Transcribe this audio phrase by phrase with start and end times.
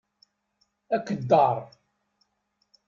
[0.95, 1.55] Akeddaṛ.